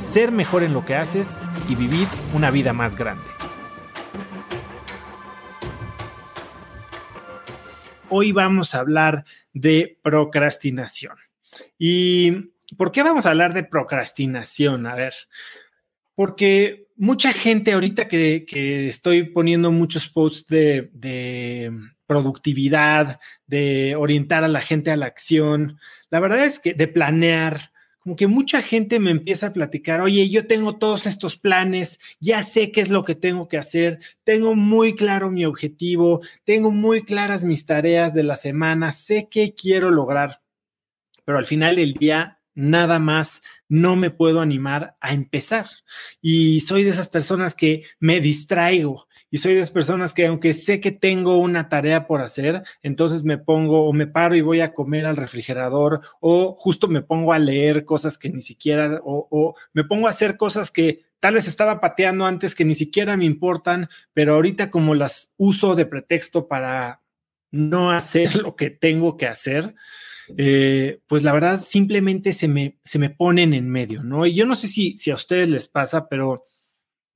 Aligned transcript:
ser 0.00 0.30
mejor 0.30 0.62
en 0.62 0.72
lo 0.72 0.84
que 0.84 0.94
haces 0.94 1.40
y 1.68 1.74
vivir 1.74 2.06
una 2.34 2.50
vida 2.50 2.72
más 2.72 2.96
grande. 2.96 3.24
Hoy 8.08 8.32
vamos 8.32 8.74
a 8.74 8.78
hablar 8.78 9.24
de 9.52 9.98
procrastinación. 10.02 11.16
¿Y 11.78 12.52
por 12.76 12.92
qué 12.92 13.02
vamos 13.02 13.26
a 13.26 13.30
hablar 13.30 13.52
de 13.52 13.64
procrastinación? 13.64 14.86
A 14.86 14.94
ver, 14.94 15.14
porque 16.14 16.86
mucha 16.96 17.32
gente 17.32 17.72
ahorita 17.72 18.08
que, 18.08 18.88
estoy 18.88 19.24
poniendo 19.24 19.70
muchos 19.70 20.08
posts 20.08 20.46
de, 20.48 21.70
productividad, 22.06 23.20
de 23.46 23.94
orientar 23.96 24.42
a 24.42 24.48
la 24.48 24.62
gente 24.62 24.90
a 24.90 24.96
la 24.96 25.06
acción, 25.06 25.78
la 26.08 26.20
verdad 26.20 26.44
es 26.44 26.58
que 26.60 26.72
de 26.72 26.88
planear, 26.88 27.72
como 28.08 28.16
que 28.16 28.26
mucha 28.26 28.62
gente 28.62 29.00
me 29.00 29.10
empieza 29.10 29.48
a 29.48 29.52
platicar, 29.52 30.00
oye, 30.00 30.30
yo 30.30 30.46
tengo 30.46 30.78
todos 30.78 31.04
estos 31.04 31.36
planes, 31.36 32.00
ya 32.20 32.42
sé 32.42 32.72
qué 32.72 32.80
es 32.80 32.88
lo 32.88 33.04
que 33.04 33.14
tengo 33.14 33.48
que 33.48 33.58
hacer, 33.58 33.98
tengo 34.24 34.54
muy 34.54 34.94
claro 34.96 35.30
mi 35.30 35.44
objetivo, 35.44 36.22
tengo 36.42 36.70
muy 36.70 37.02
claras 37.02 37.44
mis 37.44 37.66
tareas 37.66 38.14
de 38.14 38.24
la 38.24 38.36
semana, 38.36 38.92
sé 38.92 39.28
qué 39.30 39.54
quiero 39.54 39.90
lograr, 39.90 40.40
pero 41.26 41.36
al 41.36 41.44
final 41.44 41.76
del 41.76 41.92
día 41.92 42.40
nada 42.54 42.98
más 42.98 43.42
no 43.68 43.94
me 43.94 44.08
puedo 44.08 44.40
animar 44.40 44.96
a 45.02 45.12
empezar. 45.12 45.66
Y 46.22 46.60
soy 46.60 46.84
de 46.84 46.90
esas 46.90 47.08
personas 47.08 47.54
que 47.54 47.84
me 48.00 48.22
distraigo, 48.22 49.06
y 49.30 49.38
soy 49.38 49.54
de 49.54 49.60
las 49.60 49.70
personas 49.70 50.14
que 50.14 50.26
aunque 50.26 50.54
sé 50.54 50.80
que 50.80 50.92
tengo 50.92 51.38
una 51.38 51.68
tarea 51.68 52.06
por 52.06 52.20
hacer, 52.20 52.62
entonces 52.82 53.24
me 53.24 53.38
pongo 53.38 53.86
o 53.86 53.92
me 53.92 54.06
paro 54.06 54.34
y 54.34 54.40
voy 54.40 54.60
a 54.60 54.72
comer 54.72 55.06
al 55.06 55.16
refrigerador 55.16 56.00
o 56.20 56.54
justo 56.54 56.88
me 56.88 57.02
pongo 57.02 57.32
a 57.32 57.38
leer 57.38 57.84
cosas 57.84 58.16
que 58.16 58.30
ni 58.30 58.40
siquiera 58.40 59.00
o, 59.04 59.54
me 59.72 59.84
pongo 59.84 60.06
a 60.06 60.10
hacer 60.10 60.36
cosas 60.36 60.70
que 60.70 61.04
tal 61.20 61.34
vez 61.34 61.46
estaba 61.46 61.80
pateando 61.80 62.24
antes 62.24 62.54
que 62.54 62.64
ni 62.64 62.74
siquiera 62.74 63.16
me 63.16 63.24
importan, 63.24 63.88
pero 64.14 64.34
ahorita 64.34 64.70
como 64.70 64.94
las 64.94 65.30
uso 65.36 65.74
de 65.74 65.86
pretexto 65.86 66.48
para 66.48 67.02
no 67.50 67.90
hacer 67.90 68.36
lo 68.36 68.56
que 68.56 68.70
tengo 68.70 69.16
que 69.16 69.26
hacer, 69.26 69.74
eh, 70.36 71.00
pues 71.06 71.22
la 71.22 71.32
verdad 71.32 71.60
simplemente 71.60 72.32
se 72.32 72.48
me, 72.48 72.78
se 72.84 72.98
me 72.98 73.10
ponen 73.10 73.52
en 73.52 73.68
medio, 73.68 74.02
¿no? 74.02 74.26
Y 74.26 74.34
yo 74.34 74.46
no 74.46 74.56
sé 74.56 74.68
si, 74.68 74.96
si 74.96 75.10
a 75.10 75.14
ustedes 75.14 75.48
les 75.48 75.68
pasa, 75.68 76.08
pero 76.08 76.44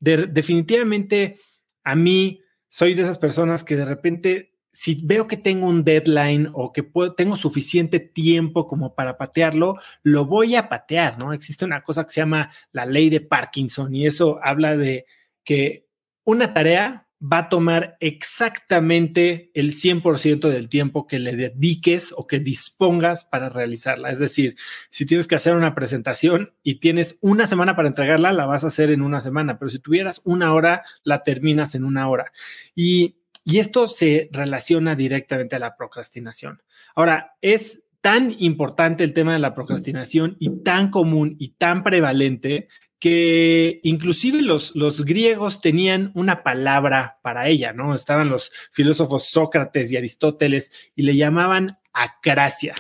definitivamente 0.01 1.39
a 1.85 1.95
mí 1.95 2.41
soy 2.69 2.95
de 2.95 3.03
esas 3.03 3.19
personas 3.19 3.65
que 3.65 3.77
de 3.77 3.85
repente, 3.85 4.55
si 4.73 5.01
veo 5.05 5.27
que 5.27 5.37
tengo 5.37 5.67
un 5.67 5.85
deadline 5.85 6.51
o 6.55 6.73
que 6.73 6.83
tengo 7.17 7.37
suficiente 7.37 8.01
tiempo 8.01 8.67
como 8.67 8.95
para 8.95 9.19
patearlo, 9.19 9.77
lo 10.03 10.25
voy 10.25 10.57
a 10.57 10.69
patear, 10.69 11.19
¿no? 11.19 11.33
Existe 11.33 11.65
una 11.65 11.83
cosa 11.83 12.05
que 12.05 12.11
se 12.11 12.21
llama 12.21 12.51
la 12.73 12.87
ley 12.87 13.11
de 13.11 13.21
Parkinson 13.21 13.95
y 13.95 14.07
eso 14.07 14.41
habla 14.43 14.77
de 14.77 15.07
que 15.45 15.87
una 16.25 16.55
tarea 16.55 17.09
va 17.23 17.39
a 17.39 17.48
tomar 17.48 17.97
exactamente 18.01 19.51
el 19.55 19.73
100% 19.73 20.48
del 20.48 20.69
tiempo 20.69 21.07
que 21.07 21.20
le 21.20 21.36
dediques 21.36 22.13
o 22.17 22.27
que 22.27 22.41
dispongas 22.41 23.24
para 23.24 23.48
realizarla. 23.48 24.11
Es 24.11 24.19
decir, 24.19 24.57
si 24.91 25.07
tienes 25.07 25.29
que 25.29 25.36
hacer 25.36 25.55
una 25.55 25.74
presentación 25.74 26.52
y 26.64 26.80
tienes 26.80 27.19
una 27.20 27.47
semana 27.47 27.77
para 27.77 27.89
entregarla, 27.89 28.33
la 28.33 28.47
vas 28.47 28.64
a 28.64 28.69
hacer 28.69 28.91
en 28.91 29.02
una 29.02 29.20
semana, 29.20 29.58
pero 29.58 29.69
si 29.69 29.79
tuvieras 29.79 30.20
una 30.24 30.52
hora, 30.52 30.83
la 31.05 31.23
terminas 31.23 31.77
en 31.77 31.85
una 31.85 32.08
hora. 32.08 32.33
Y, 32.74 33.19
y 33.45 33.58
esto 33.58 33.86
se 33.86 34.29
relaciona 34.33 34.97
directamente 34.97 35.55
a 35.55 35.61
la 35.61 35.77
procrastinación. 35.77 36.61
Ahora, 36.97 37.36
es 37.41 37.85
tan 38.01 38.35
importante 38.39 39.05
el 39.05 39.14
tema 39.14 39.33
de 39.33 39.39
la 39.39 39.55
procrastinación 39.55 40.36
y 40.41 40.63
tan 40.64 40.91
común 40.91 41.36
y 41.39 41.51
tan 41.51 41.85
prevalente 41.85 42.68
que 43.02 43.80
inclusive 43.83 44.42
los, 44.42 44.77
los 44.77 45.05
griegos 45.05 45.61
tenían 45.61 46.13
una 46.14 46.45
palabra 46.45 47.18
para 47.20 47.48
ella, 47.48 47.73
¿no? 47.73 47.96
Estaban 47.96 48.29
los 48.29 48.52
filósofos 48.70 49.24
Sócrates 49.24 49.90
y 49.90 49.96
Aristóteles 49.96 50.70
y 50.95 51.02
le 51.02 51.17
llamaban 51.17 51.80
acracia. 51.92 52.77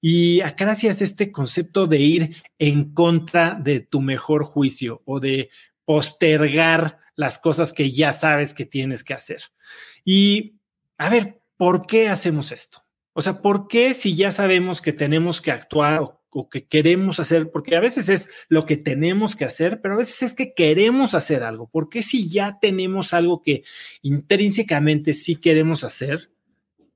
Y 0.00 0.40
acracia 0.40 0.90
es 0.90 1.00
este 1.00 1.30
concepto 1.30 1.86
de 1.86 1.98
ir 1.98 2.42
en 2.58 2.92
contra 2.92 3.54
de 3.54 3.78
tu 3.78 4.00
mejor 4.00 4.42
juicio 4.42 5.00
o 5.04 5.20
de 5.20 5.48
postergar 5.84 6.98
las 7.14 7.38
cosas 7.38 7.72
que 7.72 7.92
ya 7.92 8.14
sabes 8.14 8.54
que 8.54 8.66
tienes 8.66 9.04
que 9.04 9.14
hacer. 9.14 9.42
Y 10.04 10.56
a 10.98 11.08
ver, 11.08 11.40
¿por 11.56 11.86
qué 11.86 12.08
hacemos 12.08 12.50
esto? 12.50 12.82
O 13.12 13.22
sea, 13.22 13.40
¿por 13.40 13.68
qué 13.68 13.94
si 13.94 14.16
ya 14.16 14.32
sabemos 14.32 14.80
que 14.80 14.92
tenemos 14.92 15.40
que 15.40 15.52
actuar 15.52 16.18
que 16.50 16.64
queremos 16.64 17.20
hacer, 17.20 17.50
porque 17.50 17.76
a 17.76 17.80
veces 17.80 18.08
es 18.08 18.30
lo 18.48 18.64
que 18.64 18.76
tenemos 18.76 19.36
que 19.36 19.44
hacer, 19.44 19.80
pero 19.80 19.94
a 19.94 19.98
veces 19.98 20.22
es 20.22 20.34
que 20.34 20.54
queremos 20.54 21.14
hacer 21.14 21.42
algo. 21.42 21.68
¿Por 21.68 21.88
qué 21.88 22.02
si 22.02 22.28
ya 22.28 22.58
tenemos 22.60 23.12
algo 23.12 23.42
que 23.42 23.64
intrínsecamente 24.00 25.14
sí 25.14 25.36
queremos 25.36 25.84
hacer, 25.84 26.30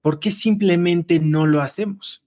por 0.00 0.20
qué 0.20 0.30
simplemente 0.30 1.18
no 1.18 1.46
lo 1.46 1.60
hacemos? 1.60 2.24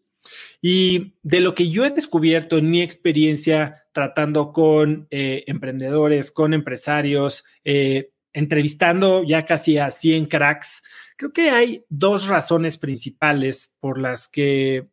Y 0.62 1.14
de 1.24 1.40
lo 1.40 1.56
que 1.56 1.70
yo 1.70 1.86
he 1.86 1.90
descubierto 1.90 2.58
en 2.58 2.70
mi 2.70 2.82
experiencia 2.82 3.86
tratando 3.92 4.54
con 4.54 5.08
eh, 5.10 5.44
emprendedores, 5.48 6.32
con 6.32 6.54
empresarios, 6.54 7.44
eh, 7.64 8.12
entrevistando 8.34 9.24
ya 9.24 9.46
casi 9.46 9.78
a 9.80 9.90
100 9.90 10.28
cracks, 10.28 10.84
creo 11.18 11.34
que 11.34 11.50
hay 11.50 11.84
dos 11.90 12.28
razones 12.28 12.78
principales 12.78 13.76
por 13.80 14.00
las 14.00 14.28
que 14.28 14.88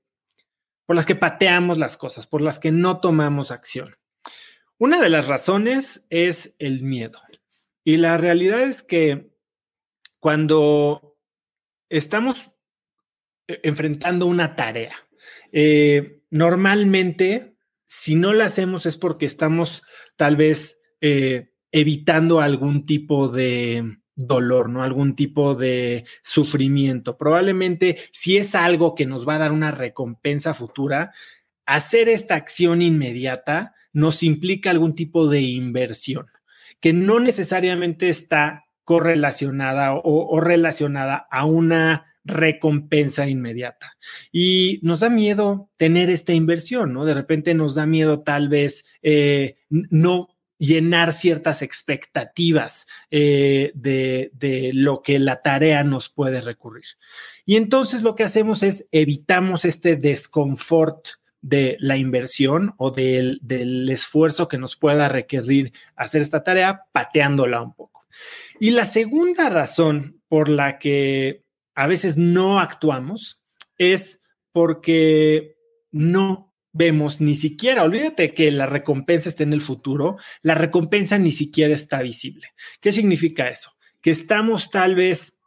por 0.86 0.97
las 0.97 1.06
que 1.06 1.16
pateamos 1.16 1.78
las 1.78 1.97
cosas, 1.97 2.26
por 2.26 2.41
las 2.41 2.58
que 2.58 2.72
no 2.72 3.00
tomamos 3.00 3.50
acción. 3.50 3.97
Una 4.78 5.00
de 5.00 5.08
las 5.08 5.26
razones 5.26 6.06
es 6.10 6.54
el 6.58 6.82
miedo. 6.82 7.20
Y 7.84 7.98
la 7.98 8.16
realidad 8.16 8.62
es 8.62 8.82
que 8.82 9.30
cuando 10.19 11.16
estamos 11.88 12.50
e, 13.47 13.60
enfrentando 13.62 14.26
una 14.26 14.56
tarea, 14.56 14.97
eh, 15.52 16.22
normalmente, 16.30 17.56
si 17.86 18.16
no 18.16 18.32
la 18.32 18.47
hacemos 18.47 18.86
es 18.86 18.97
porque 18.97 19.26
estamos 19.26 19.82
tal 20.16 20.36
vez 20.36 20.80
eh, 21.00 21.54
evitando 21.70 22.41
algún 22.41 22.86
tipo 22.86 23.28
de, 23.28 23.98
dolor, 24.16 24.69
¿no? 24.69 24.82
Algún 24.82 25.15
tipo 25.15 25.54
de 25.54 26.04
sufrimiento. 26.22 27.16
Probablemente 27.16 27.99
si 28.12 28.37
es 28.37 28.54
algo 28.54 28.94
que 28.94 29.06
nos 29.06 29.28
va 29.28 29.37
a 29.37 29.41
dar 29.41 29.53
una 29.53 29.71
recompensa 29.71 30.54
futura, 30.54 31.12
hacer 31.66 32.09
esta 32.09 32.34
acción 32.34 32.82
inmediata 32.82 33.75
nos 33.93 34.22
implica 34.22 34.71
algún 34.71 34.94
tipo 34.94 35.28
de 35.28 35.43
inversión 35.43 36.27
que 36.81 36.93
no 36.93 37.21
necesariamente 37.21 38.09
está 38.09 38.66
correlacionada 38.84 39.94
o, 39.94 40.41
relacionada 40.41 41.27
a 41.31 41.44
una 41.44 42.15
recompensa 42.25 43.28
inmediata. 43.28 43.97
Y 44.31 44.81
nos 44.83 45.00
da 45.00 45.09
miedo 45.09 45.71
tener 45.77 46.10
esta 46.10 46.33
inversión, 46.33 46.93
¿no? 46.93 47.04
De 47.04 47.15
repente 47.15 47.54
nos 47.54 47.75
da 47.75 47.87
miedo 47.87 48.21
tal 48.21 48.48
vez 48.48 48.84
eh, 49.03 49.57
no 49.71 50.28
llenar 50.58 51.12
ciertas 51.12 51.62
expectativas 51.62 52.86
eh, 53.10 53.72
de, 53.74 54.30
de, 54.34 54.70
lo 54.72 55.03
que 55.03 55.18
la 55.18 55.42
tarea 55.42 55.82
nos 55.84 56.08
puede 56.08 56.41
recurrir. 56.41 56.84
Y 57.44 57.56
entonces 57.56 58.03
lo 58.03 58.14
que 58.14 58.24
hacemos 58.24 58.62
es 58.62 58.86
evitamos 58.91 59.64
este 59.64 59.97
desconfort 59.97 61.06
de 61.42 61.76
la 61.78 61.97
inversión 61.97 62.74
o 62.76 62.91
del, 62.91 63.38
del 63.42 63.88
esfuerzo 63.88 64.48
que 64.48 64.58
nos 64.58 64.76
pueda 64.76 65.08
requerir 65.08 65.72
hacer 65.94 66.22
esta 66.22 66.42
tarea, 66.42 66.84
pateándola 66.92 67.62
un 67.62 67.74
poco. 67.74 68.04
Y 68.59 68.70
la 68.70 68.86
segunda 68.86 69.48
razón 69.48 70.20
por 70.28 70.48
la 70.48 70.78
que 70.78 71.44
a 71.74 71.86
veces 71.86 72.16
no 72.16 72.59
actuamos 72.59 73.41
es 73.78 74.20
porque 74.52 75.56
no 75.92 76.46
vemos 76.76 77.20
ni 77.20 77.34
siquiera, 77.34 77.82
olvídate 77.82 78.34
que 78.34 78.50
la 78.50 78.66
recompensa 78.66 79.28
esté 79.28 79.44
en 79.44 79.52
el 79.52 79.62
futuro, 79.62 80.18
la 80.42 80.54
recompensa 80.54 81.18
ni 81.18 81.32
siquiera 81.32 81.72
está 81.72 82.02
visible. 82.02 82.48
¿Qué 82.80 82.92
significa 82.92 83.48
eso? 83.48 83.72
Que 84.00 84.10
estamos 84.10 84.70
tal 84.70 84.94
vez 84.94 85.40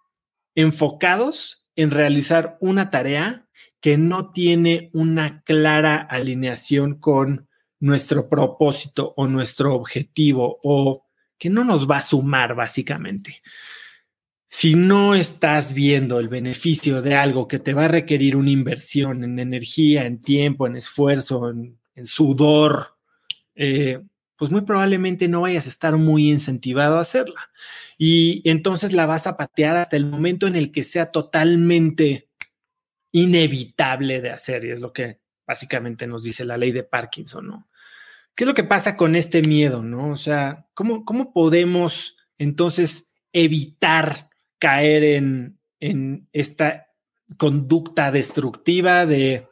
enfocados 0.55 1.67
en 1.75 1.91
realizar 1.91 2.57
una 2.59 2.89
tarea 2.89 3.47
que 3.79 3.97
no 3.97 4.31
tiene 4.31 4.89
una 4.93 5.43
clara 5.43 5.95
alineación 5.97 6.99
con 6.99 7.47
nuestro 7.79 8.27
propósito 8.27 9.13
o 9.15 9.27
nuestro 9.27 9.73
objetivo 9.75 10.59
o 10.63 11.05
que 11.37 11.49
no 11.49 11.63
nos 11.63 11.89
va 11.89 11.97
a 11.97 12.01
sumar 12.01 12.55
básicamente. 12.55 13.41
Si 14.51 14.73
no 14.73 15.13
estás 15.13 15.73
viendo 15.73 16.19
el 16.19 16.27
beneficio 16.27 17.03
de 17.03 17.15
algo 17.15 17.47
que 17.47 17.59
te 17.59 17.75
va 17.75 17.85
a 17.85 17.87
requerir 17.87 18.35
una 18.35 18.49
inversión 18.49 19.23
en 19.23 19.37
energía, 19.37 20.07
en 20.07 20.19
tiempo, 20.19 20.65
en 20.65 20.75
esfuerzo, 20.75 21.51
en, 21.51 21.77
sudor, 22.03 22.97
eh, 23.53 24.01
pues 24.35 24.51
muy 24.51 24.61
probablemente 24.61 25.27
no 25.27 25.41
vayas 25.41 25.67
a 25.67 25.69
estar 25.69 25.97
muy 25.97 26.31
incentivado 26.31 26.97
a 26.97 27.01
hacerla. 27.01 27.51
Y 27.95 28.41
entonces 28.49 28.91
la 28.91 29.05
vas 29.05 29.27
a 29.27 29.37
patear 29.37 29.75
hasta 29.75 29.97
el 29.97 30.07
momento 30.07 30.47
en 30.47 30.55
el 30.55 30.71
que 30.71 30.83
sea 30.83 31.11
totalmente 31.11 32.29
inevitable 33.11 34.19
de 34.19 34.31
hacer. 34.31 34.65
Y 34.65 34.71
es 34.71 34.81
lo 34.81 34.93
que 34.93 35.19
básicamente 35.45 36.07
nos 36.07 36.23
dice 36.23 36.43
la 36.43 36.57
ley 36.57 36.71
de 36.71 36.83
Parkinson, 36.83 37.47
¿no? 37.47 37.69
¿Qué 38.33 38.45
es 38.45 38.47
lo 38.47 38.55
que 38.55 38.63
pasa 38.63 38.97
con 38.97 39.15
este 39.15 39.43
miedo, 39.43 39.83
no? 39.83 40.09
O 40.09 40.17
sea, 40.17 40.65
¿cómo, 40.73 41.05
cómo 41.05 41.33
podemos 41.33 42.15
entonces 42.39 43.11
evitar 43.31 44.28
caer 44.59 45.03
en, 45.03 45.59
en 45.79 46.27
esta 46.33 46.87
conducta 47.37 48.11
destructiva 48.11 49.05
de 49.05 49.47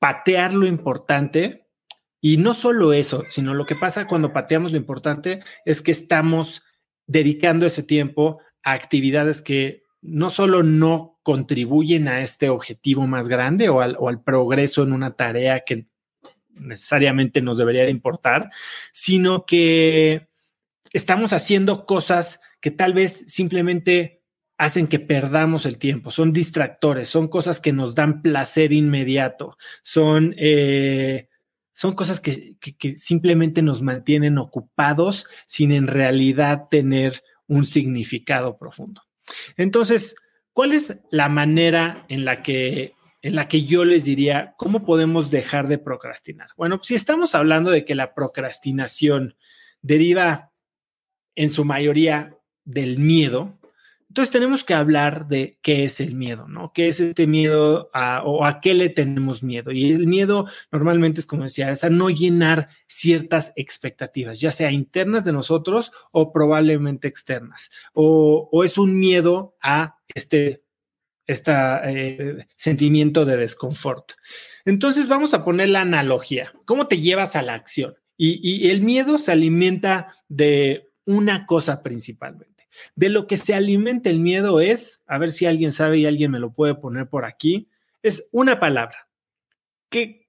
patear 0.00 0.54
lo 0.54 0.66
importante. 0.66 1.66
Y 2.20 2.36
no 2.36 2.54
solo 2.54 2.92
eso, 2.92 3.24
sino 3.28 3.54
lo 3.54 3.66
que 3.66 3.76
pasa 3.76 4.06
cuando 4.06 4.32
pateamos 4.32 4.72
lo 4.72 4.78
importante 4.78 5.40
es 5.64 5.82
que 5.82 5.92
estamos 5.92 6.62
dedicando 7.06 7.66
ese 7.66 7.82
tiempo 7.82 8.40
a 8.62 8.72
actividades 8.72 9.42
que 9.42 9.82
no 10.00 10.30
solo 10.30 10.62
no 10.62 11.20
contribuyen 11.22 12.08
a 12.08 12.22
este 12.22 12.48
objetivo 12.48 13.06
más 13.06 13.28
grande 13.28 13.68
o 13.68 13.80
al, 13.80 14.22
progreso 14.22 14.82
en 14.82 14.92
una 14.92 15.14
tarea 15.14 15.60
que 15.60 15.86
necesariamente 16.50 17.40
nos 17.40 17.58
debería 17.58 17.84
de 17.84 17.90
importar, 17.90 18.50
sino 18.92 19.46
que 19.46 20.28
estamos 20.92 21.32
haciendo 21.32 21.86
cosas 21.86 22.40
que 22.60 22.70
tal 22.70 22.92
vez 22.94 23.24
simplemente 23.26 24.22
hacen 24.58 24.86
que 24.86 25.00
perdamos 25.00 25.66
el 25.66 25.78
tiempo, 25.78 26.10
son 26.10 26.32
distractores, 26.32 27.08
son 27.08 27.28
cosas 27.28 27.58
que 27.58 27.72
nos 27.72 27.94
dan 27.94 28.22
placer 28.22 28.72
inmediato, 28.72 29.56
son 29.82 30.34
eh, 30.38 31.28
son 31.72 31.94
cosas 31.94 32.20
que, 32.20 32.56
simplemente 32.96 33.62
nos 33.62 33.82
mantienen 33.82 34.38
ocupados 34.38 35.26
sin 35.46 35.72
en 35.72 35.86
realidad 35.86 36.68
tener 36.70 37.22
un 37.48 37.64
significado 37.64 38.58
profundo. 38.58 39.02
Entonces, 39.56 40.14
¿cuál 40.52 40.72
es 40.72 41.00
la 41.10 41.28
manera 41.28 42.04
en 42.08 42.24
la 42.24 42.42
que 42.42 42.94
en 43.22 43.36
la 43.36 43.46
que 43.46 43.64
yo 43.64 43.84
les 43.84 44.04
diría 44.04 44.54
cómo 44.58 44.84
podemos 44.84 45.30
dejar 45.30 45.68
de 45.68 45.78
procrastinar? 45.78 46.50
Bueno, 46.56 46.80
si 46.82 46.94
estamos 46.94 47.34
hablando 47.34 47.70
de 47.70 47.84
que 47.84 47.94
la 47.94 48.14
procrastinación 48.14 49.36
deriva 49.80 50.51
en 51.34 51.50
su 51.50 51.64
mayoría 51.64 52.36
del 52.64 52.98
miedo, 52.98 53.58
entonces 54.12 54.30
tenemos 54.30 54.62
que 54.62 54.74
hablar 54.74 55.26
de 55.26 55.58
qué 55.62 55.84
es 55.84 55.98
el 55.98 56.14
miedo, 56.14 56.46
¿no? 56.46 56.74
¿Qué 56.74 56.88
es 56.88 57.00
este 57.00 57.26
miedo 57.26 57.90
o 58.24 58.44
a 58.44 58.60
qué 58.60 58.74
le 58.74 58.90
tenemos 58.90 59.42
miedo? 59.42 59.72
Y 59.72 59.90
el 59.90 60.06
miedo 60.06 60.46
normalmente 60.70 61.20
es, 61.20 61.26
como 61.26 61.44
decía, 61.44 61.70
es 61.70 61.82
a 61.82 61.88
no 61.88 62.10
llenar 62.10 62.68
ciertas 62.86 63.54
expectativas, 63.56 64.38
ya 64.38 64.50
sea 64.50 64.70
internas 64.70 65.24
de 65.24 65.32
nosotros 65.32 65.92
o 66.10 66.30
probablemente 66.30 67.08
externas. 67.08 67.70
O, 67.94 68.62
es 68.62 68.76
un 68.76 68.98
miedo 68.98 69.56
a 69.62 69.96
este 70.14 70.62
eh, 71.26 72.46
sentimiento 72.54 73.24
de 73.24 73.38
desconfort. 73.38 74.12
Entonces 74.66 75.08
vamos 75.08 75.32
a 75.32 75.42
poner 75.42 75.70
la 75.70 75.80
analogía. 75.80 76.52
¿Cómo 76.66 76.86
te 76.86 77.00
llevas 77.00 77.34
a 77.34 77.40
la 77.40 77.54
acción? 77.54 77.94
y 78.18 78.70
el 78.70 78.82
miedo 78.82 79.18
se 79.18 79.32
alimenta 79.32 80.14
de 80.28 80.91
una 81.04 81.46
cosa 81.46 81.82
principalmente 81.82 82.52
de 82.94 83.08
lo 83.08 83.26
que 83.26 83.36
se 83.36 83.54
alimenta 83.54 84.10
el 84.10 84.20
miedo 84.20 84.60
es, 84.60 85.02
a 85.06 85.18
ver 85.18 85.30
si 85.30 85.46
alguien 85.46 85.72
sabe 85.72 85.98
y 85.98 86.06
alguien 86.06 86.30
me 86.30 86.38
lo 86.38 86.52
puede 86.52 86.74
poner 86.74 87.08
por 87.08 87.24
aquí, 87.24 87.68
es 88.02 88.28
una 88.32 88.58
palabra. 88.60 89.08
¿Qué, 89.88 90.28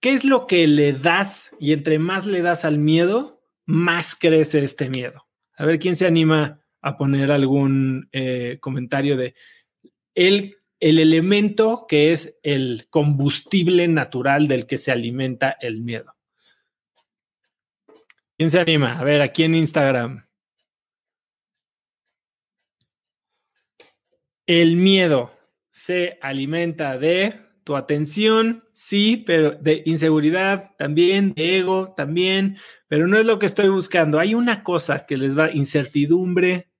qué 0.00 0.12
es 0.12 0.24
lo 0.24 0.46
que 0.46 0.66
le 0.66 0.92
das? 0.92 1.50
Y 1.60 1.72
entre 1.72 1.98
más 1.98 2.26
le 2.26 2.42
das 2.42 2.64
al 2.64 2.78
miedo, 2.78 3.42
más 3.66 4.14
crece 4.14 4.64
este 4.64 4.88
miedo. 4.88 5.26
A 5.56 5.66
ver 5.66 5.78
quién 5.78 5.96
se 5.96 6.06
anima 6.06 6.60
a 6.80 6.96
poner 6.96 7.30
algún 7.30 8.08
eh, 8.12 8.58
comentario 8.60 9.16
de 9.16 9.34
el, 10.14 10.56
el 10.80 10.98
elemento 10.98 11.86
que 11.88 12.12
es 12.12 12.38
el 12.42 12.86
combustible 12.90 13.86
natural 13.86 14.48
del 14.48 14.66
que 14.66 14.78
se 14.78 14.90
alimenta 14.90 15.56
el 15.60 15.82
miedo. 15.82 16.14
¿Quién 18.42 18.50
se 18.50 18.58
anima? 18.58 18.98
A 18.98 19.04
ver, 19.04 19.22
aquí 19.22 19.44
en 19.44 19.54
Instagram. 19.54 20.26
El 24.46 24.74
miedo 24.74 25.30
se 25.70 26.18
alimenta 26.20 26.98
de 26.98 27.38
tu 27.62 27.76
atención, 27.76 28.64
sí, 28.72 29.22
pero 29.24 29.52
de 29.52 29.84
inseguridad 29.86 30.74
también, 30.76 31.34
de 31.34 31.58
ego 31.58 31.94
también, 31.94 32.58
pero 32.88 33.06
no 33.06 33.16
es 33.16 33.26
lo 33.26 33.38
que 33.38 33.46
estoy 33.46 33.68
buscando. 33.68 34.18
Hay 34.18 34.34
una 34.34 34.64
cosa 34.64 35.06
que 35.06 35.16
les 35.16 35.36
da 35.36 35.52
incertidumbre, 35.52 36.72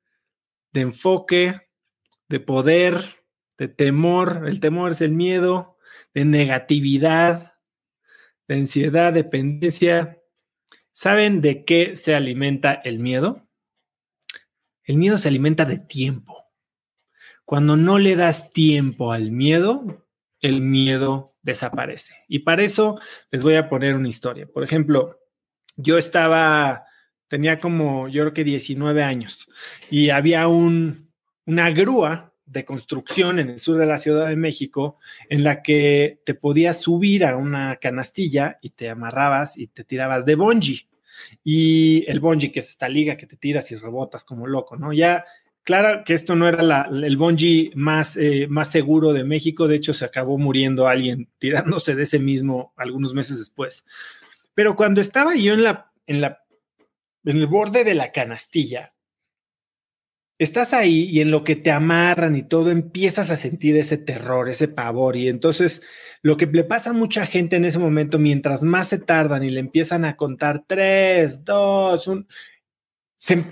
de 0.72 0.80
enfoque, 0.80 1.68
de 2.28 2.40
poder, 2.40 3.22
de 3.56 3.68
temor. 3.68 4.48
El 4.48 4.58
temor 4.58 4.90
es 4.90 5.00
el 5.00 5.12
miedo, 5.12 5.76
de 6.12 6.24
negatividad, 6.24 7.54
de 8.48 8.56
ansiedad, 8.56 9.12
dependencia. 9.12 10.21
¿Saben 10.92 11.40
de 11.40 11.64
qué 11.64 11.96
se 11.96 12.14
alimenta 12.14 12.72
el 12.72 12.98
miedo? 12.98 13.48
El 14.84 14.96
miedo 14.96 15.18
se 15.18 15.28
alimenta 15.28 15.64
de 15.64 15.78
tiempo. 15.78 16.44
Cuando 17.44 17.76
no 17.76 17.98
le 17.98 18.16
das 18.16 18.52
tiempo 18.52 19.12
al 19.12 19.30
miedo, 19.30 20.06
el 20.40 20.60
miedo 20.60 21.34
desaparece. 21.42 22.14
Y 22.28 22.40
para 22.40 22.62
eso 22.62 22.98
les 23.30 23.42
voy 23.42 23.54
a 23.54 23.68
poner 23.68 23.94
una 23.94 24.08
historia. 24.08 24.46
Por 24.46 24.64
ejemplo, 24.64 25.20
yo 25.76 25.98
estaba, 25.98 26.84
tenía 27.28 27.58
como, 27.58 28.08
yo 28.08 28.22
creo 28.22 28.34
que 28.34 28.44
19 28.44 29.02
años 29.02 29.48
y 29.90 30.10
había 30.10 30.48
un, 30.48 31.12
una 31.46 31.70
grúa 31.70 32.32
de 32.44 32.64
construcción 32.64 33.38
en 33.38 33.50
el 33.50 33.58
sur 33.58 33.78
de 33.78 33.86
la 33.86 33.98
Ciudad 33.98 34.28
de 34.28 34.36
México 34.36 34.98
en 35.30 35.42
la 35.42 35.62
que 35.62 36.20
te 36.26 36.34
podías 36.34 36.80
subir 36.80 37.24
a 37.24 37.36
una 37.36 37.76
canastilla 37.76 38.58
y 38.60 38.70
te 38.70 38.90
amarrabas 38.90 39.56
y 39.56 39.68
te 39.68 39.84
tirabas 39.84 40.26
de 40.26 40.34
bungee. 40.34 40.88
Y 41.44 42.04
el 42.08 42.20
bungee, 42.20 42.52
que 42.52 42.60
es 42.60 42.68
esta 42.68 42.88
liga 42.88 43.16
que 43.16 43.26
te 43.26 43.36
tiras 43.36 43.70
y 43.72 43.76
rebotas 43.76 44.24
como 44.24 44.46
loco, 44.46 44.76
¿no? 44.76 44.92
Ya 44.92 45.24
Claro 45.64 46.02
que 46.04 46.14
esto 46.14 46.34
no 46.34 46.48
era 46.48 46.88
el 46.90 47.16
bungee 47.16 47.70
más, 47.76 48.16
eh, 48.16 48.48
más 48.48 48.72
seguro 48.72 49.12
de 49.12 49.22
México, 49.22 49.68
de 49.68 49.76
hecho 49.76 49.94
se 49.94 50.04
acabó 50.04 50.36
muriendo 50.36 50.88
alguien 50.88 51.28
tirándose 51.38 51.94
de 51.94 52.02
ese 52.02 52.18
mismo 52.18 52.72
algunos 52.76 53.14
meses 53.14 53.38
después. 53.38 53.84
Pero 54.54 54.74
cuando 54.74 55.00
estaba 55.00 55.36
yo 55.36 55.54
en, 55.54 55.62
la, 55.62 55.92
en, 56.06 56.20
la, 56.20 56.42
en 57.24 57.36
el 57.36 57.46
borde 57.46 57.84
de 57.84 57.94
la 57.94 58.10
canastilla, 58.10 58.92
estás 60.38 60.72
ahí 60.72 61.08
y 61.10 61.20
en 61.20 61.30
lo 61.30 61.44
que 61.44 61.56
te 61.56 61.70
amarran 61.70 62.36
y 62.36 62.42
todo 62.42 62.70
empiezas 62.70 63.30
a 63.30 63.36
sentir 63.36 63.76
ese 63.76 63.98
terror, 63.98 64.48
ese 64.48 64.68
pavor. 64.68 65.16
Y 65.16 65.28
entonces 65.28 65.82
lo 66.22 66.36
que 66.36 66.46
le 66.46 66.64
pasa 66.64 66.90
a 66.90 66.94
mucha 66.94 67.26
gente 67.26 67.56
en 67.56 67.64
ese 67.64 67.78
momento, 67.78 68.18
mientras 68.18 68.62
más 68.62 68.88
se 68.88 68.98
tardan 68.98 69.44
y 69.44 69.50
le 69.50 69.60
empiezan 69.60 70.04
a 70.04 70.16
contar 70.16 70.64
tres, 70.66 71.44
dos, 71.44 72.06
un, 72.08 72.26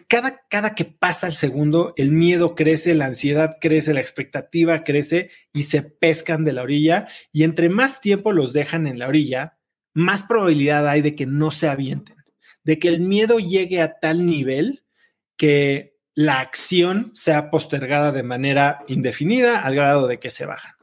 cada, 0.08 0.42
cada 0.48 0.74
que 0.74 0.84
pasa 0.84 1.28
el 1.28 1.32
segundo, 1.32 1.94
el 1.96 2.10
miedo 2.10 2.54
crece, 2.54 2.94
la 2.94 3.06
ansiedad 3.06 3.56
crece, 3.60 3.94
la 3.94 4.00
expectativa 4.00 4.82
crece 4.82 5.30
y 5.52 5.64
se 5.64 5.82
pescan 5.82 6.44
de 6.44 6.52
la 6.52 6.62
orilla. 6.62 7.08
Y 7.32 7.44
entre 7.44 7.68
más 7.68 8.00
tiempo 8.00 8.32
los 8.32 8.52
dejan 8.52 8.86
en 8.86 8.98
la 8.98 9.08
orilla, 9.08 9.58
más 9.94 10.24
probabilidad 10.24 10.88
hay 10.88 11.02
de 11.02 11.14
que 11.14 11.26
no 11.26 11.50
se 11.50 11.68
avienten, 11.68 12.16
de 12.64 12.78
que 12.78 12.88
el 12.88 13.00
miedo 13.00 13.38
llegue 13.38 13.80
a 13.80 13.98
tal 13.98 14.26
nivel 14.26 14.84
que 15.36 15.96
la 16.20 16.40
acción 16.40 17.12
sea 17.14 17.48
postergada 17.50 18.12
de 18.12 18.22
manera 18.22 18.84
indefinida 18.88 19.62
al 19.62 19.74
grado 19.74 20.06
de 20.06 20.18
que 20.18 20.28
se 20.28 20.44
bajan. 20.44 20.74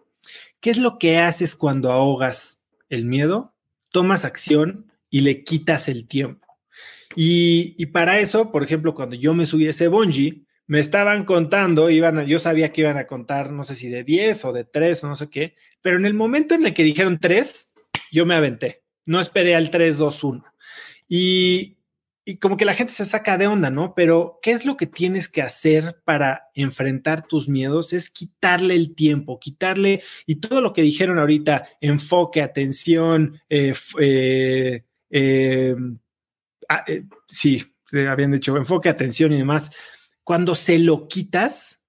¿Qué 0.60 0.72
es 0.72 0.79
lo 0.79 0.98
que 0.98 1.20
haces 1.20 1.56
cuando 1.56 1.91
ahogas 1.91 2.63
el 2.89 3.06
miedo? 3.06 3.53
Tomas 3.91 4.25
acción 4.25 4.91
y 5.12 5.20
le 5.20 5.44
quitas 5.44 5.89
el 5.89 6.08
tiempo. 6.08 6.48
Y, 7.15 7.86
para 7.88 8.17
eso, 8.17 8.51
por 8.51 8.63
ejemplo, 8.63 8.96
cuando 8.96 9.15
yo 9.15 9.36
me 9.36 9.46
subí 9.46 9.67
a 9.67 9.70
ese 9.70 9.88
bungee, 9.89 10.41
me 10.65 10.79
estaban 10.79 11.24
contando, 11.24 11.91
iban 11.91 12.25
yo 12.25 12.39
sabía 12.39 12.74
que 12.74 12.82
iban 12.82 12.98
a 12.98 13.06
contar, 13.06 13.51
no 13.51 13.63
sé 13.63 13.75
si 13.75 13.89
de 13.89 14.03
10 14.03 14.44
o 14.46 14.53
de 14.53 14.63
3 14.63 15.03
o 15.03 15.08
no 15.08 15.15
sé 15.15 15.29
qué, 15.29 15.53
pero 15.84 15.98
en 15.98 16.08
el 16.08 16.15
momento 16.15 16.56
en 16.56 16.65
el 16.65 16.74
que 16.74 16.84
dijeron 16.84 17.20
3, 17.20 17.72
yo 18.12 18.25
me 18.25 18.34
aventé. 18.34 18.82
No 19.06 19.22
esperé 19.22 19.56
al 19.56 19.70
3, 19.70 20.00
2, 20.00 20.24
1. 20.24 20.46
Y, 21.08 21.76
y 22.29 22.39
como 22.39 22.57
que 22.57 22.65
la 22.65 22.74
gente 22.74 22.91
se 22.91 23.05
saca 23.05 23.38
de 23.38 23.48
onda, 23.48 23.69
¿no? 23.69 23.96
Pero 23.96 24.39
¿qué 24.41 24.51
es 24.51 24.65
lo 24.65 24.75
que 24.75 24.86
tienes 24.86 25.29
que 25.29 25.41
hacer 25.41 26.01
para 26.03 26.50
enfrentar 26.53 27.25
tus 27.25 27.48
miedos? 27.48 27.93
Es 27.93 28.10
quitarle 28.10 28.75
el 28.75 28.96
tiempo, 28.96 29.39
quitarle, 29.39 30.03
y 30.25 30.36
todo 30.36 30.60
lo 30.60 30.74
que 30.74 30.81
dijeron 30.81 31.19
ahorita, 31.19 31.69
enfoque, 31.79 32.41
atención, 32.41 33.39
eh, 33.48 33.74
eh 34.01 34.84
eh, 35.10 35.75
ah, 36.67 36.84
sí, 37.29 37.63
habían 37.93 38.31
dicho 38.31 38.57
enfoque, 38.57 38.89
atención 38.89 39.31
y 39.31 39.38
demás, 39.38 39.72
cuando 40.25 40.53
se 40.53 40.79
lo 40.79 41.07
quitas, 41.07 41.81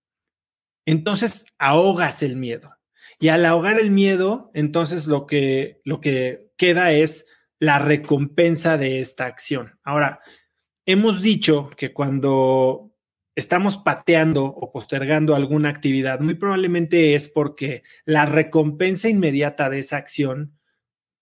entonces 0.86 1.46
ahogas 1.58 2.22
el 2.22 2.36
miedo. 2.36 2.76
Y 3.18 3.30
al 3.30 3.44
ahogar 3.44 3.80
el 3.80 3.90
miedo, 3.90 4.52
entonces 4.54 5.08
lo 5.08 5.26
que, 5.26 5.80
lo 5.82 6.00
que 6.00 6.52
queda 6.56 6.92
es 6.92 7.26
la 7.58 7.78
recompensa 7.78 8.78
de 8.78 9.00
esta 9.00 9.26
acción. 9.26 9.78
Ahora, 9.82 10.20
hemos 10.86 11.22
dicho 11.22 11.70
que 11.76 11.92
cuando 11.92 12.92
estamos 13.34 13.76
pateando 13.78 14.44
o 14.44 14.72
postergando 14.72 15.34
alguna 15.34 15.68
actividad, 15.68 16.20
muy 16.20 16.34
probablemente 16.34 17.14
es 17.14 17.28
porque 17.28 17.82
la 18.04 18.26
recompensa 18.26 19.08
inmediata 19.08 19.70
de 19.70 19.78
esa 19.78 19.96
acción 19.96 20.58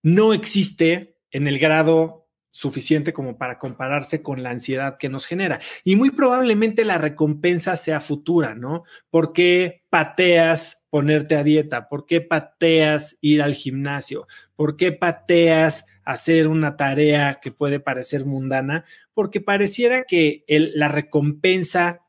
no 0.03 0.33
existe 0.33 1.17
en 1.31 1.47
el 1.47 1.59
grado 1.59 2.27
suficiente 2.57 3.13
como 3.13 3.37
para 3.37 3.59
compararse 3.59 4.23
con 4.23 4.43
la 4.43 4.49
ansiedad 4.49 4.97
que 4.97 5.11
nos 5.11 5.27
genera. 5.27 5.61
Y 5.85 5.97
muy 5.97 6.11
probablemente 6.11 6.87
la 6.87 6.97
recompensa 6.97 7.77
sea 7.77 8.01
futura, 8.01 8.55
¿no? 8.55 8.85
¿Por 9.11 9.35
qué 9.35 9.83
pateas 9.91 10.83
ponerte 10.89 11.37
a 11.37 11.45
dieta? 11.45 11.91
¿Por 11.91 12.07
qué 12.07 12.23
pateas 12.23 13.19
ir 13.21 13.43
al 13.43 13.53
gimnasio? 13.53 14.27
¿Por 14.55 14.79
qué 14.79 14.93
pateas 14.93 15.85
hacer 16.07 16.49
una 16.49 16.77
tarea 16.79 17.41
que 17.43 17.53
puede 17.53 17.81
parecer 17.81 18.25
mundana? 18.25 18.87
Porque 19.13 19.43
pareciera 19.43 20.05
que 20.05 20.45
la 20.49 20.89
recompensa 20.89 22.01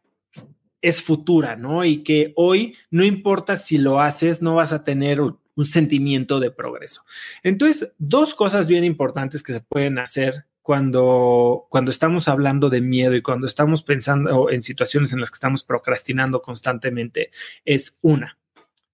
es 0.81 1.01
futura, 1.01 1.57
¿no? 1.57 1.83
Y 1.83 2.03
que 2.03 2.31
hoy, 2.37 2.77
no 2.89 3.03
importa 3.03 3.57
si 3.57 3.77
lo 3.77 3.99
haces, 3.99 4.41
no 4.41 4.55
vas 4.55 4.71
a 4.71 4.85
tener 4.85 5.19
un 5.19 5.65
sentimiento 5.65 6.39
de 6.39 6.51
progreso. 6.51 7.03
Entonces, 7.43 7.91
dos 7.97 8.35
cosas 8.35 8.67
bien 8.67 8.85
importantes 8.85 9.43
que 9.43 9.53
se 9.53 9.61
pueden 9.61 9.99
hacer 9.99 10.45
cuando, 10.67 11.65
cuando 11.69 11.91
estamos 11.91 12.27
hablando 12.27 12.69
de 12.69 12.81
miedo 12.81 13.15
y 13.15 13.21
cuando 13.21 13.47
estamos 13.47 13.83
pensando 13.83 14.49
en 14.49 14.63
situaciones 14.63 15.13
en 15.13 15.21
las 15.21 15.31
que 15.31 15.35
estamos 15.35 15.63
procrastinando 15.63 16.41
constantemente 16.41 17.31
es 17.63 17.97
una, 18.01 18.37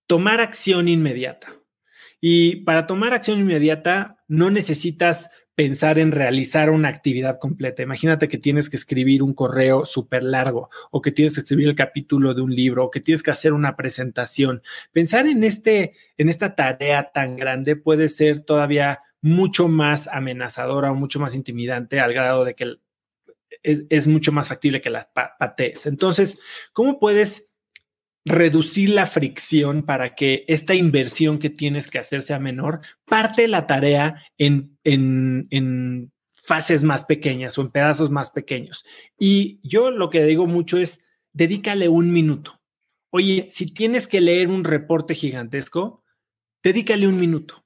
tomar 0.05 0.39
acción 0.39 0.87
inmediata. 0.87 1.55
Y 2.25 2.61
para 2.63 2.87
tomar 2.87 3.11
acción 3.11 3.41
inmediata 3.41 4.23
no 4.29 4.49
necesitas 4.49 5.29
pensar 5.55 5.99
en 5.99 6.13
realizar 6.13 6.69
una 6.69 6.87
actividad 6.87 7.37
completa. 7.37 7.83
Imagínate 7.83 8.29
que 8.29 8.37
tienes 8.37 8.69
que 8.69 8.77
escribir 8.77 9.21
un 9.21 9.33
correo 9.33 9.83
súper 9.83 10.23
largo 10.23 10.69
o 10.89 11.01
que 11.01 11.11
tienes 11.11 11.35
que 11.35 11.41
escribir 11.41 11.67
el 11.67 11.75
capítulo 11.75 12.33
de 12.33 12.41
un 12.41 12.55
libro 12.55 12.85
o 12.85 12.91
que 12.91 13.01
tienes 13.01 13.23
que 13.23 13.31
hacer 13.31 13.51
una 13.51 13.75
presentación. 13.75 14.61
Pensar 14.93 15.27
en, 15.27 15.43
este, 15.43 15.95
en 16.17 16.29
esta 16.29 16.55
tarea 16.55 17.11
tan 17.11 17.35
grande 17.35 17.75
puede 17.75 18.07
ser 18.07 18.39
todavía 18.39 19.01
mucho 19.21 19.67
más 19.67 20.07
amenazadora 20.07 20.93
o 20.93 20.95
mucho 20.95 21.19
más 21.19 21.35
intimidante 21.35 21.99
al 21.99 22.13
grado 22.13 22.45
de 22.45 22.55
que 22.55 22.77
es, 23.63 24.07
mucho 24.07 24.31
más 24.31 24.47
factible 24.47 24.79
que 24.79 24.89
la 24.89 25.11
patees. 25.11 25.87
Entonces, 25.87 26.39
¿cómo 26.71 27.01
puedes 27.01 27.49
reducir 28.25 28.89
la 28.89 29.05
fricción 29.05 29.83
para 29.83 30.15
que 30.15 30.45
esta 30.47 30.75
inversión 30.75 31.39
que 31.39 31.49
tienes 31.49 31.87
que 31.87 31.99
hacer 31.99 32.21
sea 32.21 32.39
menor, 32.39 32.81
parte 33.05 33.47
la 33.47 33.67
tarea 33.67 34.23
en, 34.37 34.77
en, 34.83 35.47
en 35.49 36.11
fases 36.43 36.83
más 36.83 37.05
pequeñas 37.05 37.57
o 37.57 37.61
en 37.61 37.71
pedazos 37.71 38.11
más 38.11 38.29
pequeños. 38.29 38.85
Y 39.17 39.59
yo 39.63 39.91
lo 39.91 40.09
que 40.09 40.23
digo 40.25 40.47
mucho 40.47 40.77
es, 40.77 41.05
dedícale 41.31 41.89
un 41.89 42.11
minuto. 42.11 42.61
Oye, 43.09 43.47
si 43.51 43.67
tienes 43.67 44.07
que 44.07 44.21
leer 44.21 44.47
un 44.47 44.63
reporte 44.63 45.15
gigantesco, 45.15 46.03
dedícale 46.63 47.07
un 47.07 47.19
minuto. 47.19 47.65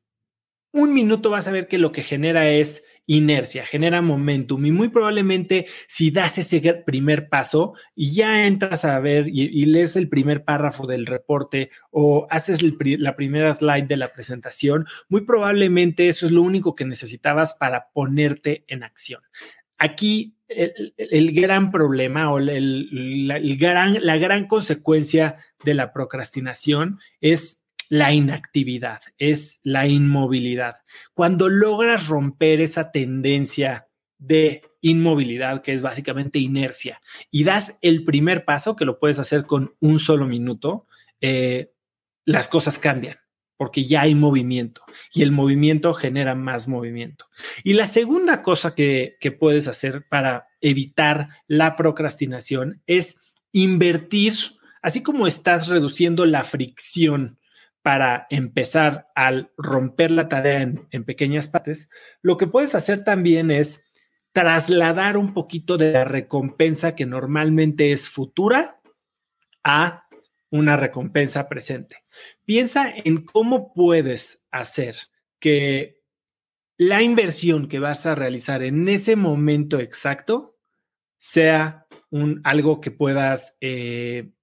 Un 0.73 0.93
minuto 0.93 1.29
vas 1.29 1.47
a 1.47 1.51
ver 1.51 1.67
que 1.67 1.77
lo 1.77 1.91
que 1.91 2.03
genera 2.03 2.49
es 2.49 2.83
inercia, 3.07 3.65
genera 3.65 4.01
momentum 4.01 4.65
y 4.65 4.71
muy 4.71 4.89
probablemente 4.89 5.65
si 5.87 6.11
das 6.11 6.37
ese 6.37 6.61
primer 6.85 7.29
paso 7.29 7.73
y 7.95 8.11
ya 8.11 8.45
entras 8.45 8.83
a 8.85 8.99
ver 8.99 9.27
y, 9.29 9.65
lees 9.65 9.95
el 9.95 10.09
primer 10.09 10.43
párrafo 10.43 10.85
del 10.85 11.05
reporte 11.05 11.71
o 11.89 12.27
haces 12.29 12.61
la 12.61 13.15
primera 13.15 13.53
slide 13.53 13.87
de 13.87 13.97
la 13.97 14.11
presentación, 14.11 14.85
muy 15.07 15.21
probablemente 15.21 16.09
eso 16.09 16.25
es 16.25 16.33
lo 16.33 16.41
único 16.41 16.75
que 16.75 16.85
necesitabas 16.85 17.53
para 17.53 17.89
ponerte 17.93 18.65
en 18.67 18.83
acción. 18.83 19.21
Aquí 19.77 20.35
el, 20.49 21.31
gran 21.33 21.71
problema 21.71 22.31
o 22.31 22.39
el, 22.39 23.57
gran, 23.57 23.97
la 24.01 24.17
gran 24.17 24.47
consecuencia 24.47 25.37
de 25.63 25.73
la 25.73 25.93
procrastinación 25.93 26.99
es 27.21 27.61
la 27.89 28.13
inactividad, 28.13 29.01
es 29.17 29.59
la 29.63 29.87
inmovilidad. 29.87 30.77
Cuando 31.13 31.49
logras 31.49 32.07
romper 32.07 32.61
esa 32.61 32.91
tendencia 32.91 33.87
de 34.17 34.63
inmovilidad, 34.81 35.61
que 35.61 35.73
es 35.73 35.81
básicamente 35.81 36.39
inercia, 36.39 37.01
y 37.31 37.43
das 37.43 37.77
el 37.81 38.03
primer 38.03 38.45
paso, 38.45 38.75
que 38.75 38.85
lo 38.85 38.99
puedes 38.99 39.19
hacer 39.19 39.45
con 39.45 39.75
un 39.79 39.99
solo 39.99 40.25
minuto, 40.25 40.87
eh, 41.21 41.71
las 42.25 42.47
cosas 42.47 42.79
cambian 42.79 43.17
porque 43.57 43.83
ya 43.83 44.01
hay 44.01 44.13
movimiento 44.15 44.83
y 45.11 45.23
el 45.23 45.31
movimiento 45.31 45.93
genera 45.93 46.35
más 46.35 46.67
movimiento. 46.67 47.25
Y 47.63 47.73
la 47.73 47.87
segunda 47.87 48.43
cosa 48.43 48.75
que, 48.75 49.17
que 49.19 49.31
puedes 49.31 49.67
hacer 49.67 50.05
para 50.07 50.47
evitar 50.61 51.29
la 51.47 51.75
procrastinación 51.75 52.83
es 52.85 53.17
invertir, 53.51 54.35
así 54.81 55.01
como 55.01 55.25
estás 55.25 55.67
reduciendo 55.67 56.25
la 56.25 56.43
fricción 56.43 57.39
para 57.87 58.27
empezar 58.29 59.07
al 59.15 59.53
romper 59.55 60.11
la 60.11 60.27
tarea 60.27 60.59
en, 60.59 61.05
pequeñas 61.05 61.47
partes, 61.47 61.87
lo 62.21 62.35
que 62.35 62.45
puedes 62.45 62.75
hacer 62.75 63.05
también 63.05 63.49
es 63.49 63.81
trasladar 64.33 65.15
un 65.15 65.33
poquito 65.33 65.77
de 65.77 65.93
la 65.93 66.03
recompensa 66.03 66.95
que 66.95 67.05
normalmente 67.05 67.93
es 67.93 68.09
futura 68.09 68.81
a 69.63 70.05
una 70.49 70.75
recompensa 70.75 71.47
presente. 71.47 72.03
Piensa 72.43 72.91
en 72.93 73.23
cómo 73.23 73.73
puedes 73.73 74.43
hacer 74.51 74.97
que 75.39 76.03
la 76.75 77.03
inversión 77.03 77.69
que 77.69 77.79
vas 77.79 78.05
a 78.05 78.15
realizar 78.15 78.63
en 78.63 78.89
ese 78.89 79.15
momento 79.15 79.79
exacto 79.79 80.57
sea 81.19 81.87
un, 82.09 82.41
algo 82.43 82.81
que 82.81 82.91
puedas 82.91 83.55
eh, 83.61 84.33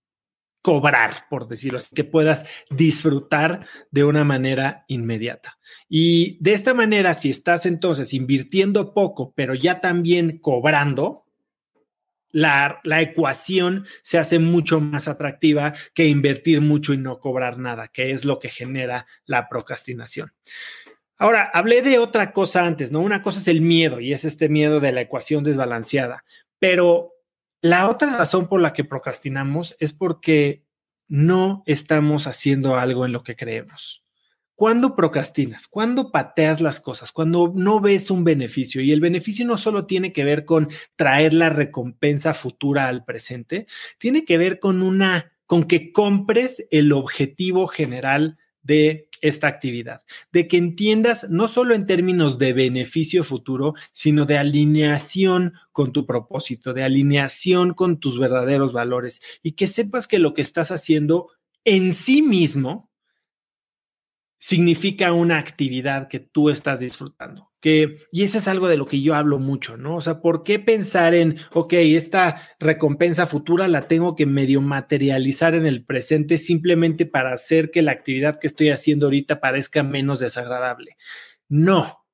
cobrar, 0.64 1.26
por 1.28 1.46
decirlo 1.46 1.76
así, 1.76 1.94
que 1.94 2.04
puedas 2.04 2.46
disfrutar 2.70 3.66
de 3.90 4.02
una 4.02 4.24
manera 4.24 4.86
inmediata. 4.88 5.58
Y 5.90 6.38
de 6.40 6.54
esta 6.54 6.72
manera, 6.72 7.12
si 7.12 7.28
estás 7.28 7.66
entonces 7.66 8.14
invirtiendo 8.14 8.94
poco, 8.94 9.34
pero 9.36 9.54
ya 9.54 9.82
también 9.82 10.38
cobrando, 10.38 11.26
la, 12.30 12.80
la, 12.82 13.02
ecuación 13.02 13.86
se 14.00 14.16
hace 14.16 14.38
mucho 14.38 14.80
más 14.80 15.06
atractiva 15.06 15.74
que 15.92 16.08
invertir 16.08 16.62
mucho 16.62 16.94
y 16.94 16.96
no 16.96 17.20
cobrar 17.20 17.58
nada, 17.58 17.88
que 17.88 18.12
es 18.12 18.24
lo 18.24 18.38
que 18.38 18.48
genera 18.48 19.06
la 19.26 19.50
procrastinación. 19.50 20.32
Ahora, 21.18 21.50
hablé 21.52 21.82
de 21.82 21.98
otra 21.98 22.32
cosa 22.32 22.64
antes, 22.64 22.90
¿no? 22.90 23.00
Una 23.00 23.20
cosa 23.20 23.38
es 23.38 23.48
el 23.48 23.60
miedo 23.60 24.00
y 24.00 24.14
es 24.14 24.24
este 24.24 24.48
miedo 24.48 24.80
de 24.80 24.92
la 24.92 25.02
ecuación 25.02 25.44
desbalanceada, 25.44 26.24
pero 26.58 27.13
la 27.64 27.88
otra 27.88 28.14
razón 28.14 28.46
por 28.46 28.60
la 28.60 28.74
que 28.74 28.84
procrastinamos 28.84 29.74
es 29.78 29.94
porque 29.94 30.66
no 31.08 31.62
estamos 31.64 32.26
haciendo 32.26 32.76
algo 32.76 33.06
en 33.06 33.12
lo 33.12 33.22
que 33.22 33.36
creemos. 33.36 34.04
¿Cuándo 34.54 34.94
procrastinas? 34.94 35.66
¿Cuándo 35.66 36.12
pateas 36.12 36.60
las 36.60 36.78
cosas? 36.78 37.10
Cuando 37.10 37.54
no 37.54 37.80
ves 37.80 38.10
un 38.10 38.22
beneficio. 38.22 38.82
Y 38.82 38.92
el 38.92 39.00
beneficio 39.00 39.46
no 39.46 39.56
solo 39.56 39.86
tiene 39.86 40.12
que 40.12 40.24
ver 40.24 40.44
con 40.44 40.68
traer 40.94 41.32
la 41.32 41.48
recompensa 41.48 42.34
futura 42.34 42.86
al 42.86 43.02
presente, 43.02 43.66
tiene 43.96 44.26
que 44.26 44.36
ver 44.36 44.58
con 44.58 44.82
una, 44.82 45.32
con 45.46 45.64
que 45.64 45.90
compres 45.90 46.66
el 46.70 46.92
objetivo 46.92 47.66
general 47.66 48.36
de 48.64 49.08
esta 49.20 49.46
actividad, 49.46 50.02
de 50.32 50.48
que 50.48 50.56
entiendas 50.56 51.30
no 51.30 51.48
solo 51.48 51.74
en 51.74 51.86
términos 51.86 52.38
de 52.38 52.52
beneficio 52.52 53.24
futuro, 53.24 53.74
sino 53.92 54.26
de 54.26 54.36
alineación 54.36 55.54
con 55.72 55.92
tu 55.92 56.04
propósito, 56.04 56.74
de 56.74 56.82
alineación 56.82 57.72
con 57.72 58.00
tus 58.00 58.18
verdaderos 58.18 58.72
valores 58.72 59.22
y 59.42 59.52
que 59.52 59.66
sepas 59.66 60.06
que 60.06 60.18
lo 60.18 60.34
que 60.34 60.42
estás 60.42 60.70
haciendo 60.70 61.28
en 61.64 61.94
sí 61.94 62.20
mismo 62.20 62.90
significa 64.44 65.10
una 65.14 65.38
actividad 65.38 66.06
que 66.06 66.20
tú 66.20 66.50
estás 66.50 66.80
disfrutando. 66.80 67.50
Que, 67.62 67.96
y 68.12 68.24
eso 68.24 68.36
es 68.36 68.46
algo 68.46 68.68
de 68.68 68.76
lo 68.76 68.86
que 68.86 69.00
yo 69.00 69.14
hablo 69.14 69.38
mucho, 69.38 69.78
¿no? 69.78 69.96
O 69.96 70.02
sea, 70.02 70.20
¿por 70.20 70.44
qué 70.44 70.58
pensar 70.58 71.14
en, 71.14 71.38
ok, 71.54 71.72
esta 71.72 72.42
recompensa 72.60 73.26
futura 73.26 73.68
la 73.68 73.88
tengo 73.88 74.14
que 74.14 74.26
medio 74.26 74.60
materializar 74.60 75.54
en 75.54 75.64
el 75.64 75.82
presente 75.82 76.36
simplemente 76.36 77.06
para 77.06 77.32
hacer 77.32 77.70
que 77.70 77.80
la 77.80 77.92
actividad 77.92 78.38
que 78.38 78.46
estoy 78.46 78.68
haciendo 78.68 79.06
ahorita 79.06 79.40
parezca 79.40 79.82
menos 79.82 80.20
desagradable? 80.20 80.98
No, 81.48 82.04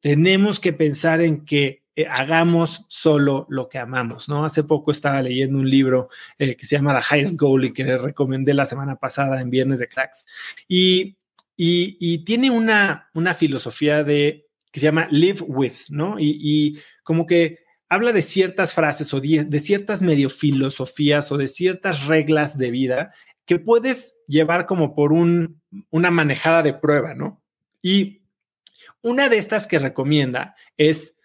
tenemos 0.00 0.58
que 0.58 0.72
pensar 0.72 1.20
en 1.20 1.44
que 1.44 1.84
eh, 1.94 2.08
hagamos 2.10 2.86
solo 2.88 3.46
lo 3.48 3.68
que 3.68 3.78
amamos, 3.78 4.28
¿no? 4.28 4.44
Hace 4.44 4.64
poco 4.64 4.90
estaba 4.90 5.22
leyendo 5.22 5.60
un 5.60 5.70
libro 5.70 6.08
eh, 6.38 6.56
que 6.56 6.66
se 6.66 6.74
llama 6.74 7.00
The 7.00 7.16
Highest 7.16 7.36
Goal 7.40 7.66
y 7.66 7.72
que 7.72 7.98
recomendé 7.98 8.52
la 8.52 8.66
semana 8.66 8.96
pasada 8.96 9.40
en 9.40 9.50
Viernes 9.50 9.78
de 9.78 9.86
Cracks. 9.86 10.26
Y 10.66 11.17
y, 11.60 12.24
tiene 12.24 12.50
una, 12.50 13.10
una 13.14 13.34
filosofía 13.34 14.04
de 14.04 14.46
que 14.70 14.78
se 14.78 14.86
llama 14.86 15.08
Live 15.10 15.40
With, 15.40 15.90
¿no? 15.90 16.16
Y, 16.18 16.80
como 17.02 17.26
que 17.26 17.58
habla 17.88 18.12
de 18.12 18.22
ciertas 18.22 18.74
frases 18.74 19.12
o 19.12 19.20
de, 19.20 19.58
ciertas 19.58 20.00
medio 20.00 20.30
filosofías 20.30 21.32
o 21.32 21.36
de 21.36 21.48
ciertas 21.48 22.06
reglas 22.06 22.58
de 22.58 22.70
vida 22.70 23.12
que 23.44 23.58
puedes 23.58 24.18
llevar 24.28 24.66
como 24.66 24.94
por 24.94 25.12
un, 25.12 25.60
una 25.90 26.10
manejada 26.10 26.62
de 26.62 26.74
prueba, 26.74 27.14
¿no? 27.14 27.42
Y 27.82 28.22
una 29.02 29.28
de 29.28 29.38
estas 29.38 29.66
que 29.66 29.80
recomienda 29.80 30.54
es, 30.76 31.16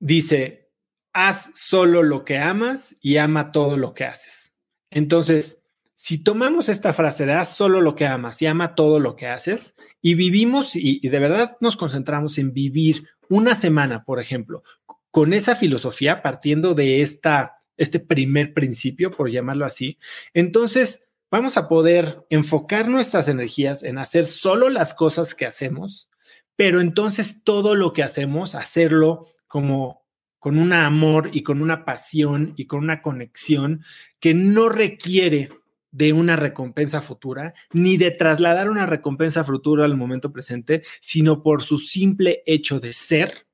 dice, 0.00 0.70
haz 1.14 1.50
solo 1.54 2.02
lo 2.02 2.26
que 2.26 2.36
amas 2.36 2.94
y 3.00 3.16
ama 3.16 3.52
todo 3.52 3.78
lo 3.78 3.94
que 3.94 4.04
haces. 4.04 4.52
Entonces, 4.90 5.63
si 5.94 6.22
tomamos 6.22 6.68
esta 6.68 6.92
frase 6.92 7.24
de 7.24 7.32
haz 7.32 7.54
solo 7.56 7.80
lo 7.80 7.94
que 7.94 8.06
amas 8.06 8.42
y 8.42 8.46
ama 8.46 8.74
todo 8.74 8.98
lo 8.98 9.16
que 9.16 9.26
haces 9.26 9.74
y 10.02 10.14
vivimos 10.14 10.74
y, 10.74 11.00
de 11.08 11.18
verdad 11.18 11.56
nos 11.60 11.76
concentramos 11.76 12.38
en 12.38 12.52
vivir 12.52 13.08
una 13.28 13.54
semana, 13.54 14.04
por 14.04 14.20
ejemplo, 14.20 14.62
con 15.10 15.32
esa 15.32 15.54
filosofía, 15.54 16.22
partiendo 16.22 16.74
de 16.74 17.00
esta, 17.00 17.56
este 17.76 18.00
primer 18.00 18.52
principio, 18.52 19.12
por 19.12 19.30
llamarlo 19.30 19.64
así, 19.64 19.98
entonces 20.34 21.06
vamos 21.30 21.56
a 21.56 21.68
poder 21.68 22.24
enfocar 22.28 22.88
nuestras 22.88 23.28
energías 23.28 23.82
en 23.82 23.98
hacer 23.98 24.26
solo 24.26 24.68
las 24.68 24.94
cosas 24.94 25.34
que 25.34 25.46
hacemos, 25.46 26.08
pero 26.56 26.80
entonces 26.80 27.42
todo 27.44 27.74
lo 27.74 27.92
que 27.92 28.02
hacemos, 28.02 28.54
hacerlo 28.54 29.28
como 29.46 30.04
con 30.38 30.58
un 30.58 30.72
amor 30.74 31.30
y 31.32 31.42
con 31.42 31.62
una 31.62 31.86
pasión 31.86 32.52
y 32.56 32.66
con 32.66 32.80
una 32.80 33.00
conexión 33.00 33.82
que 34.20 34.34
no 34.34 34.68
requiere 34.68 35.48
de 35.94 36.12
una 36.12 36.34
recompensa 36.34 37.00
futura, 37.00 37.54
ni 37.72 37.96
de 37.96 38.10
trasladar 38.10 38.68
una 38.68 38.84
recompensa 38.84 39.44
futura 39.44 39.84
al 39.84 39.96
momento 39.96 40.32
presente, 40.32 40.82
sino 41.00 41.40
por 41.40 41.62
su 41.62 41.78
simple 41.78 42.42
hecho 42.46 42.80
de 42.80 42.92
ser, 42.92 43.46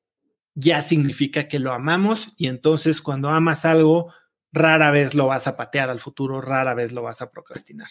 ya 0.55 0.81
significa 0.81 1.49
que 1.49 1.59
lo 1.59 1.75
amamos 1.75 2.33
y 2.39 2.47
entonces 2.47 3.03
cuando 3.03 3.29
amas 3.29 3.67
algo, 3.67 4.15
rara 4.53 4.91
vez 4.91 5.15
lo 5.15 5.27
vas 5.27 5.47
a 5.49 5.57
patear 5.59 5.91
al 5.91 6.01
futuro, 6.01 6.41
rara 6.41 6.73
vez 6.73 6.93
lo 6.93 7.03
vas 7.03 7.21
a 7.21 7.31
procrastinar. 7.31 7.91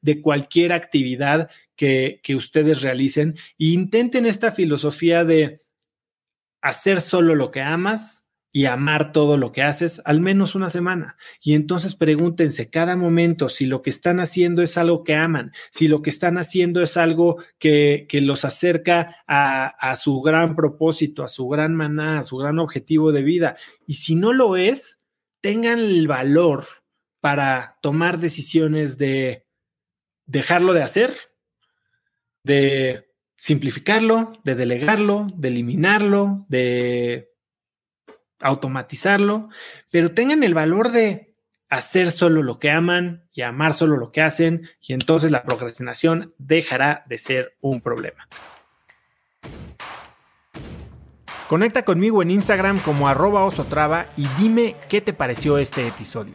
De 0.00 0.22
cualquier 0.22 0.72
actividad 0.72 1.50
que, 1.76 2.20
que 2.22 2.36
ustedes 2.36 2.80
realicen, 2.80 3.36
intenten 3.58 4.24
esta 4.24 4.50
filosofía 4.50 5.24
de 5.24 5.60
hacer 6.62 7.02
solo 7.02 7.34
lo 7.34 7.50
que 7.50 7.60
amas, 7.60 8.23
y 8.56 8.66
amar 8.66 9.10
todo 9.10 9.36
lo 9.36 9.50
que 9.50 9.62
haces 9.64 10.00
al 10.04 10.20
menos 10.20 10.54
una 10.54 10.70
semana. 10.70 11.16
Y 11.40 11.54
entonces 11.54 11.96
pregúntense 11.96 12.70
cada 12.70 12.94
momento 12.94 13.48
si 13.48 13.66
lo 13.66 13.82
que 13.82 13.90
están 13.90 14.20
haciendo 14.20 14.62
es 14.62 14.78
algo 14.78 15.02
que 15.02 15.16
aman, 15.16 15.52
si 15.72 15.88
lo 15.88 16.02
que 16.02 16.10
están 16.10 16.38
haciendo 16.38 16.80
es 16.80 16.96
algo 16.96 17.42
que, 17.58 18.06
los 18.12 18.44
acerca 18.44 19.16
a, 19.26 19.66
a, 19.66 19.96
su 19.96 20.20
gran 20.20 20.54
propósito, 20.54 21.24
a 21.24 21.28
su 21.28 21.48
gran 21.48 21.74
maná, 21.74 22.20
a 22.20 22.22
su 22.22 22.36
gran 22.36 22.60
objetivo 22.60 23.10
de 23.10 23.22
vida. 23.24 23.56
Y 23.88 23.94
si 23.94 24.14
no 24.14 24.32
lo 24.32 24.56
es, 24.56 25.00
tengan 25.40 25.80
el 25.80 26.06
valor 26.06 26.64
para 27.20 27.78
tomar 27.82 28.20
decisiones 28.20 28.98
de 28.98 29.48
dejarlo 30.26 30.74
de 30.74 30.82
hacer, 30.84 31.12
de 32.44 33.10
simplificarlo, 33.36 34.32
de 34.44 34.54
delegarlo, 34.54 35.26
de 35.34 35.48
eliminarlo, 35.48 36.46
de 36.48 37.33
automatizarlo, 38.44 39.48
pero 39.90 40.12
tengan 40.12 40.44
el 40.44 40.54
valor 40.54 40.92
de 40.92 41.34
hacer 41.70 42.12
solo 42.12 42.42
lo 42.42 42.58
que 42.58 42.70
aman 42.70 43.24
y 43.32 43.42
amar 43.42 43.72
solo 43.72 43.96
lo 43.96 44.12
que 44.12 44.20
hacen 44.20 44.68
y 44.80 44.92
entonces 44.92 45.32
la 45.32 45.42
procrastinación 45.42 46.34
dejará 46.38 47.04
de 47.08 47.18
ser 47.18 47.56
un 47.60 47.80
problema. 47.80 48.28
Conecta 51.48 51.84
conmigo 51.84 52.22
en 52.22 52.30
Instagram 52.30 52.78
como 52.80 53.08
arroba 53.08 53.44
osotrava 53.44 54.06
y 54.16 54.26
dime 54.38 54.76
qué 54.88 55.00
te 55.00 55.12
pareció 55.12 55.58
este 55.58 55.86
episodio. 55.86 56.34